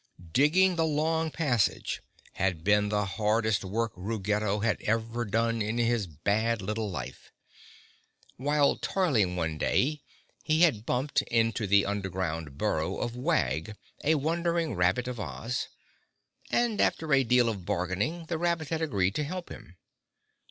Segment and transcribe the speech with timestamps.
[0.31, 2.01] Digging the long passage
[2.33, 7.31] had been the hardest work Ruggedo had ever done in his bad little life.
[8.35, 10.01] While toiling one day,
[10.43, 15.67] he had bumped into the underground burrow of Wag, a wandering rabbit of Oz,
[16.49, 19.75] and after a deal of bargaining, the rabbit had agreed to help him.